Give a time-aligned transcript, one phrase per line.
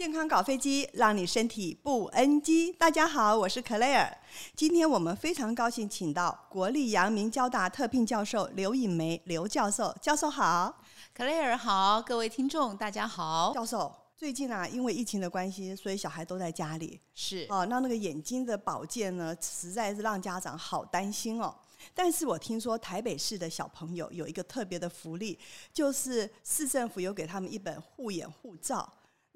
[0.00, 2.72] 健康搞飞机，让你身体不 NG。
[2.78, 4.10] 大家好，我是 Claire。
[4.56, 9.94] 今天我们非常高兴，请到国立阳明交大特聘教授刘颖梅刘教授。
[10.00, 10.74] 教授好
[11.14, 13.52] ，Claire 好，各位听众大家好。
[13.54, 16.98] 教授，最近啊，因为疫情的关系，所以小孩都在家里。
[17.12, 21.54] 是哦，那那个眼睛的保健呢，实在是让家长好担心哦。
[21.94, 25.38] 但是我听说台北市的小朋友有一个特别的福利，
[25.74, 28.90] 就是市政府有给他们一本护眼护照。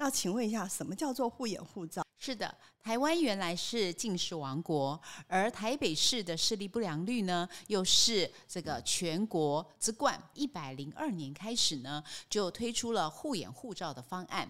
[0.05, 2.05] 那请问一下，什么叫做护眼护照？
[2.19, 10.23] 是的，台湾原来是近视王国，而台北市的视力不良率呢，又是这个全国之冠。
[10.35, 14.47] 一百零二年开始呢，就推出了护眼护照的方案。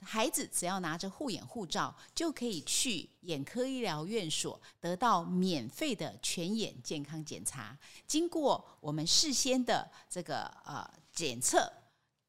[0.00, 7.76] 孩子只要拿着护眼护照，就可以去眼科医疗院所得到免费的全眼健康检查。
[8.06, 11.68] 经过我们事先的这个呃检测、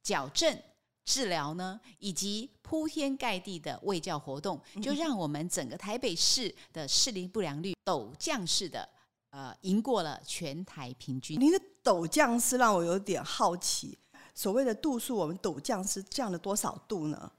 [0.01, 0.59] 矫正。
[1.05, 8.89] 治疗呢，以及铺天盖地的卫教活动，就让我们整个台北市的视力不良率陡降式的
[9.29, 11.39] 呃，赢过了全台平均。
[11.39, 13.97] 您的陡降是让我有点好奇，
[14.33, 17.31] 所谓的度数，我们陡降是降了多少度呢？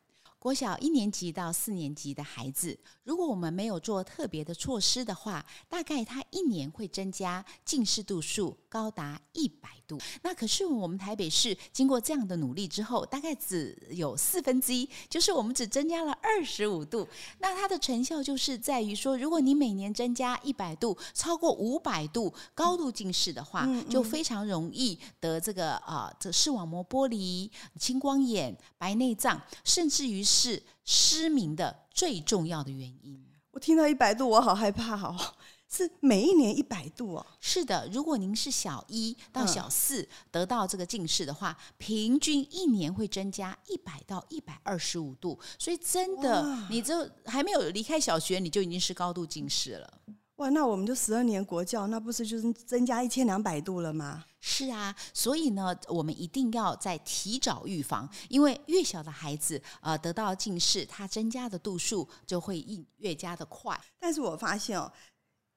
[0.47, 9.98] 国小一年级到四年级的孩子，如果我们没有做特别的措施的话，大概他一年会增加近视度数高达一百度。
[10.22, 17.08] 那可是我们台北市经过这样的努力之后，大概只有四分之一，就是我们只增加了二十五度。
[17.41, 30.22] 那它的成效就是在于说，如果你每年增加一百度，超过五百度高度近视的话，嗯嗯、就非常容易得这个啊、呃，这视网膜剥离、青光眼、白内障，甚至于。
[30.22, 30.36] 是
[30.84, 33.25] 失明的最重要的原因。
[33.53, 35.17] 我听到一百度，我好害怕哦。
[35.69, 37.27] 是每一年一百度哦。
[37.41, 45.39] 是的，如果您是小一到小四得到这个近视的话，嗯、平均一年会增加一百到一百二十五度。
[45.59, 49.98] 所以真的，你就还没有离开小学，你就已经是高度近视了。
[50.36, 54.24] 哇，那我们就十二年国教，那不是就是增加一千两百度了吗？
[54.39, 62.64] 是啊，所以呢，我们一定要在提早预防，因为越小的孩子，呃，得到近视，它增加的度数就会
[62.98, 63.80] 越加的快。
[63.98, 64.92] 但是我发现哦，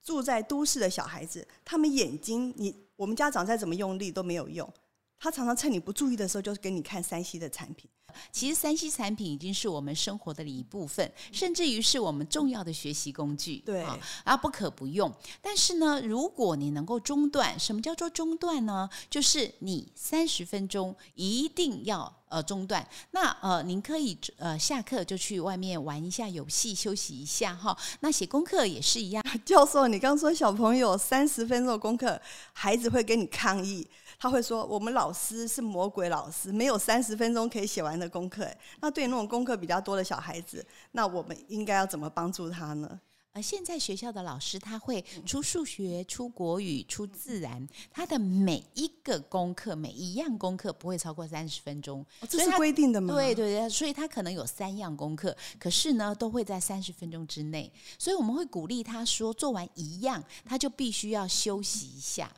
[0.01, 4.71] 住在都市的小孩子，他们眼睛，你我们家长再怎么用力都没有用，
[5.19, 7.89] 他常常趁你不注意的时候，就是给你看 3C 的产品。
[8.31, 15.13] 其实三 C 产品已经是我们生活的一部分，甚至于是我们重要的学习工具，对啊，而不可不用。
[15.41, 18.89] 但是呢，如果你能够中断，什么叫做中断呢？
[19.11, 22.85] 就是你三十分钟一定要呃中断。
[23.11, 27.77] 那呃，您可以呃下课就去外面玩一下游戏，休息一下哈。
[27.99, 29.23] 那写功课也是一样。
[29.45, 32.19] 教授，你刚说小朋友三十分钟的功课，
[32.53, 33.87] 孩子会跟你抗议。
[34.19, 38.45] 他会说：“我们老师是魔鬼老师，没有三十分钟可以写完的功课。”
[38.81, 42.99] 那对于那种功课比较多的小孩子，那我们应该要怎么帮助他呢？
[43.31, 52.03] 呃，现在学校的老师他会出数学、出国语、出自然，他的每一个功课、每一样功课不会超过三十分钟。
[52.21, 53.13] 哦，这是规定的吗？
[53.13, 57.71] 对对对，所以他可能有三样功课，可是呢，都会在三十分钟之内。
[57.99, 62.29] 所以我们会鼓励他说，做完一样，他就必须要休息一下。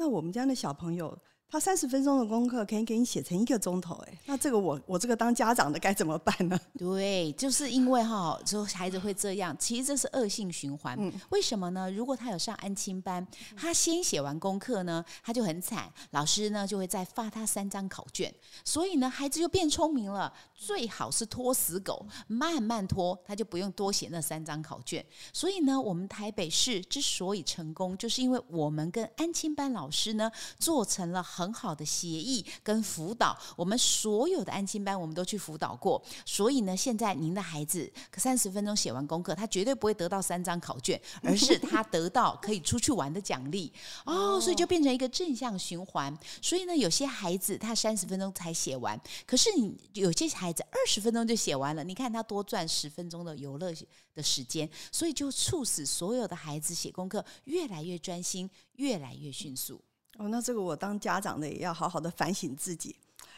[0.00, 1.18] 那我们家那小朋友，
[1.50, 6.58] 他三十分钟的功课可以给你写成一个钟头，哎，那这个我我这个当家长的该怎么办呢？
[6.78, 10.96] 对，就是因为哈，就孩子会这样，其实这是恶性循环。
[11.00, 11.90] 嗯，为什么呢？
[11.90, 18.32] 如果他有上安亲班，他先写完功课呢，他就很惨，老师呢就会再发他三张考卷，
[18.64, 20.32] 所以呢，孩子就变聪明了。
[20.54, 25.04] 最好是拖死狗，慢慢拖，他就不用多写那三张考卷。
[25.32, 33.36] 所以呢，我们台北市之所以成功，就是因为我们跟安亲班老师呢做成了很好的协议跟辅导。
[33.56, 36.02] 我们所有的安亲班，我们都去辅导过。
[36.26, 43.72] 所以呢，现在您的孩子三十分钟写完功课，他绝对不会得到三张考卷，而是他得到可以出去玩的奖励
[44.04, 44.38] 哦。
[44.38, 46.14] 所以就变成一个正向循环。
[46.42, 53.72] 所以呢，有些孩子他三十分钟才写完，可是你有些孩子二十分钟就写完了，你看他多赚十分钟的游乐
[54.14, 59.80] 的时间，所以就促使所有的孩子写功课越来越专心，越来越迅速。
[60.20, 62.94] 哦，那这个我当家长的也要好好的反省自己，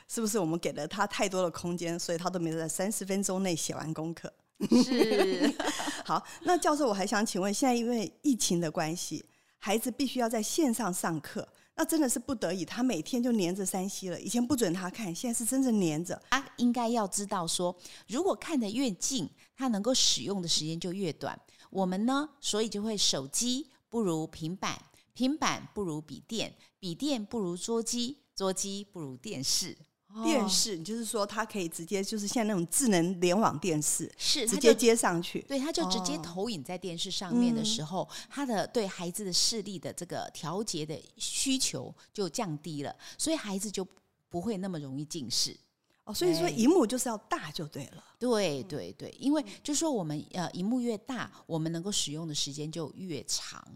[0.09, 4.33] 是不是我们给了他太多的空间，所以他都没有在三十分钟内写完功课？
[4.83, 5.55] 是。
[6.05, 9.25] 好，那教授我还想请问，现在因为疫情的关系，
[9.61, 11.47] 孩子必须要在线上上课。
[11.77, 14.21] 那真的是不得已，他每天就黏着山西了。
[14.21, 16.21] 以前不准他看，现在是真正黏着。
[16.31, 17.75] 他应该要知道说，
[18.09, 21.39] 如果看得越近，他能够使用的时间就越短。
[21.71, 24.77] 我们呢，所以就会手机不如平板，
[25.15, 29.77] 平板不如笔电，笔电不如桌机，桌机不如电视。
[30.23, 43.89] 电视，你就是说它可以直接就是像那种智能联网电视，是直接接上去，对，它就直接投影在电视上面的时候，它的对孩子的视力的这个调节的需求就降低了，所以孩子就
[44.29, 45.57] 不会那么容易近视。
[46.05, 48.05] 哦，所以说荧幕就是要大就对了。
[48.19, 53.67] 对对对，因为就是说我们呃荧幕越大，我们能够使用的时间就越长。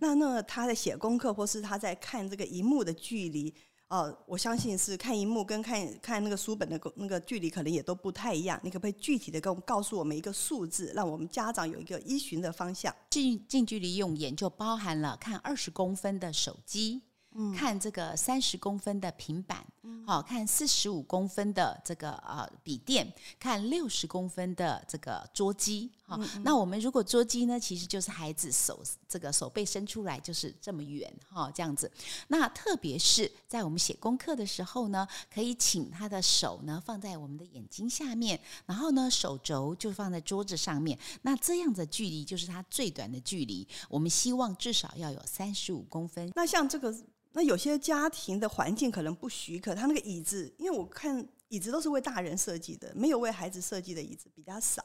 [0.00, 3.54] 那那他在写功课或是他在看这个荧幕的距离。
[3.88, 8.58] 哦，我相信是看荧幕跟看看那个书本的那个距离可能也都不太一样。
[8.62, 12.94] 你可不可以具体的跟告诉我们一个数字，让我们家长有一个依循的方向？
[13.10, 17.02] 近近距离用眼就包含了看二十公分的手机。
[17.32, 19.64] 嗯、看这个三十公分的平板，
[20.04, 31.90] 好、嗯、看四十五公分的这个呃笔电，看六十公分的这个桌机，好、嗯嗯，那我们如果桌机呢，其实就是孩子手这个手背伸出来就是这么远哈，这样子。
[32.26, 43.66] 那特别是在我们写功课的时候呢，可以请他的手呢放在我们的眼睛下面，然后呢手肘就放在桌子上面，那这样的距离就是他最短的距离。
[43.88, 46.32] 我们希望至少要有三十五公分。
[46.34, 46.92] 那像这个。
[47.32, 54.82] 那有些家庭的环境可能不许可，他那个椅子，因为我看椅子都是为大人设计的，没有为孩子设计的椅子比较少。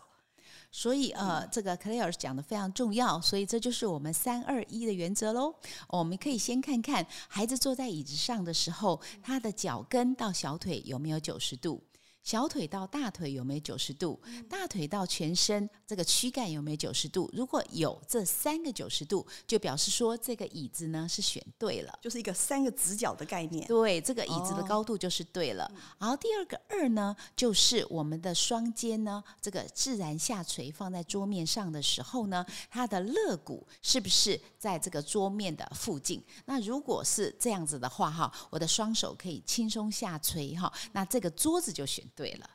[0.72, 5.56] 所以呃，这个 Claire 讲的非常重要，所以这就是我们三二一的原则喽。
[5.88, 11.82] 我们可以先看看孩子坐在椅子上的时候，他的脚跟到小腿有没有九十度。
[12.26, 14.20] 小腿到大腿有没有九十度？
[14.50, 17.30] 大腿到全身这个躯干有没有九十度？
[17.32, 23.68] 如果有这三个九十度，就表示说这个椅子呢是选对了，就是一个三个直角的概念。
[23.68, 25.66] 对，这个椅子的高度就是对了。
[25.66, 36.20] 哦、然后第二个二呢，就是我们的双肩呢，这个自然下垂放在桌面上的时候呢，它的肋骨是不是在这个桌面的附近？
[36.46, 42.04] 那如果是这样子的话，哈，我的双手可以轻松下垂，哈，那这个桌子就选。
[42.16, 42.50] 对了，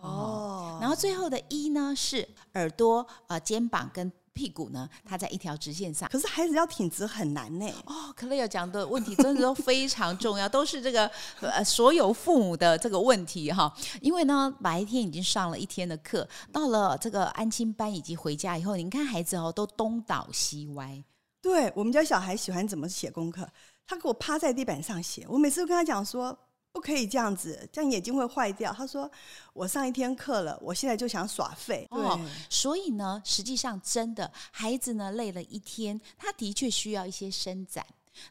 [0.00, 6.08] 哦，然后最后的一呢是耳朵、呃肩膀跟屁股呢，它在一条直线上。
[6.10, 7.66] 可是孩子要挺直很难呢。
[7.86, 11.10] 哦，Claire 讲的问题真的都非常重要，都是这个
[11.40, 13.74] 呃所有父母的这个问题哈。
[14.02, 21.02] 因为呢，白天已经上了一天的课，到了这个安亲班以及回家以后，你看孩子哦都东倒西歪。
[21.40, 23.48] 对，我们家小孩喜欢怎么写功课，
[23.86, 26.38] 他给我趴在地板上写，我每次都跟他讲说。
[26.76, 28.70] 不可以这样子，这样眼睛会坏掉。
[28.70, 29.10] 他说
[29.54, 32.20] ：“我上一天课了，我现在就想耍废。”哦，
[32.50, 37.82] 所以呢，实际上真的，孩子呢累了一天，他的确需要一些伸展。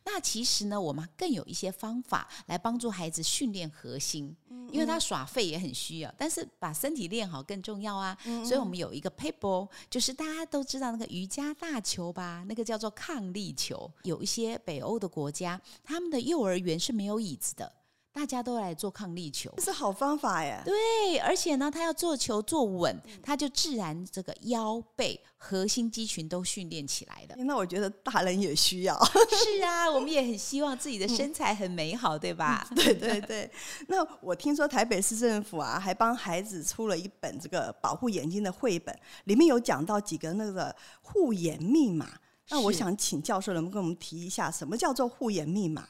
[0.03, 4.36] 那其实呢，我们更有一些方法来帮助孩子训练核心，
[4.71, 8.15] 因为他耍废也很需要，但是把身体练好更重要啊。
[8.45, 13.92] 所以我们有一个 paper，就是大家都知道那个瑜伽大球吧，那个叫做抗力球。
[14.03, 17.71] 有一些北欧的国家，他们的幼儿园是没有椅子的。
[18.16, 20.58] 大家都来做抗力球，这是好方法耶。
[20.64, 27.36] 对，而且呢，他要做球做稳，他就自然这个腰背核心肌群都训练起来了。
[27.44, 28.98] 那我觉得大人也需要。
[29.04, 32.66] 是啊， 我们也很希望自己的身材很美好，嗯、对吧？
[32.74, 33.52] 对对对。
[33.90, 42.08] 那我听说台北市政府啊，还帮孩子出了一本这个保护眼睛的绘本，里面有讲到几个那个护眼密码。
[42.48, 45.86] 那我想请教授能不能跟我们提一下，什么叫做护眼密码？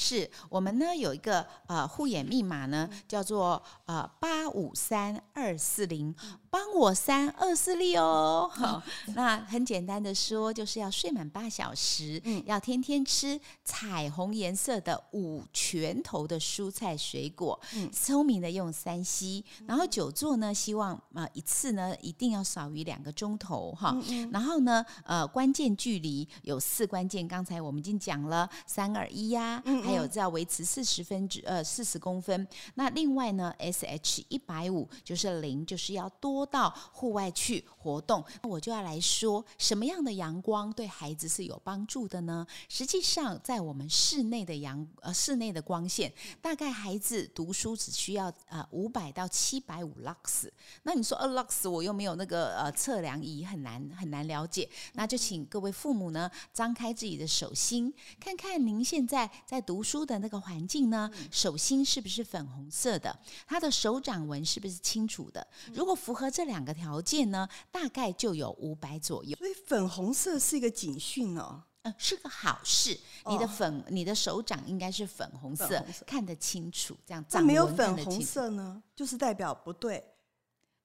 [0.00, 6.14] 是我们呢有一个呃护眼密码呢，叫做呃八五三二四零。
[6.50, 8.82] 帮我三二四力哦，好，
[9.14, 23.94] 那很简单的说，就是要睡满八小时，嗯，要天天吃彩虹颜色的五拳头的蔬菜水果，嗯，聪明的用三 C，然后久坐呢，希望啊、呃、一次呢一定要少于两个钟头哈，
[24.32, 36.28] 然后呢呃关键距离有四关键，刚才我们已经讲了三二一呀，还有要维持四十分之呃四十公分，那另外呢 SH 一百五就是零，就是要多。
[36.28, 42.46] 多到户外去活动，那我就要来说什么样的阳光对孩子是有帮助的呢？
[42.68, 50.50] 实际上，在我们室内的阳呃室内的光线，大概孩子读书只需要呃五百到七百五 lux。
[50.82, 54.68] 那你说呃 lux，我又没有那个呃测量仪，很难很难了解。
[54.92, 63.16] 那就请各位父母呢，张开自己的手心，看看您现在在读书的那个环境呢，手心是不是粉红色的？
[63.46, 65.46] 他的手掌纹是不是清楚的？
[65.72, 69.36] 如果符合这两个条件呢，大概就有五百左右。
[69.36, 72.98] 所以粉红色是一个警讯哦，嗯，是个好事。
[73.26, 76.96] 你的粉，哦、你的手掌应该是粉红色，红色看得清楚。
[77.06, 80.04] 这样，那没有粉红色呢，就是代表不对。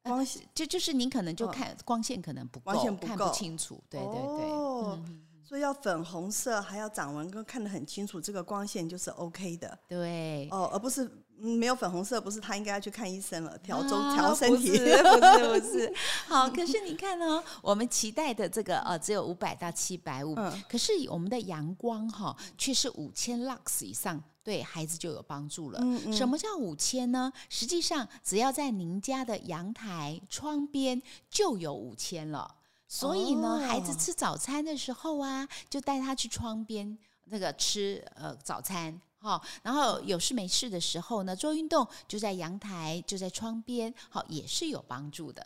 [0.01, 3.81] 光线、呃、就就是您可能就看、哦、光线可能不够，光线不够看不清楚。
[3.89, 4.51] 对对对。
[4.51, 4.99] 哦。
[5.07, 9.77] 嗯所以要粉红色，还要掌纹，跟看得很清楚，这个光线就是 OK 的。
[9.87, 11.07] 对，哦，而不是
[11.37, 14.71] 没有粉红色，不是他应该要去看医生了，调中调身体。
[14.71, 15.93] 不是不是不是。
[16.25, 20.35] 好，可是你看哦，我们期待的这个呃只有五百到七百五，
[20.67, 24.23] 可是我们的阳光哈却是五千 lux 以上。
[24.43, 25.79] 对孩子就有帮助了。
[25.81, 27.31] 嗯嗯，什么叫五千呢？
[27.47, 32.55] 实际上，只要在您家的阳台窗边就有五千了。
[32.95, 36.95] 所以呢，哦、孩子吃早餐的时候啊，就带他去窗边
[37.25, 39.41] 那个吃呃早餐哈、哦。
[39.63, 45.43] 然后有事没事的时候呢，做运动就在阳台，就在窗边，好、哦、也是有帮助的。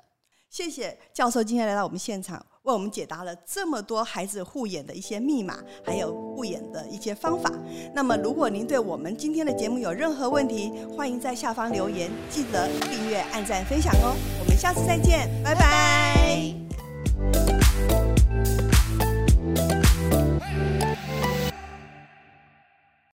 [0.50, 2.46] 谢谢教授今天来到我们现场。
[2.64, 7.50] 为我们解答了这么多孩子护眼的一些密码，还有护眼的一些方法。
[7.96, 14.14] 那么，如果您对我们今天的节目有任何问题，欢迎在下方留言，记得订阅、按赞、分享哦。
[14.42, 15.62] 我们下次再见，拜拜。
[15.62, 16.67] 拜拜。
[17.20, 17.67] you